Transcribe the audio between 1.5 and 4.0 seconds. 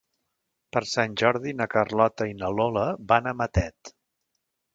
na Carlota i na Lola van a Matet.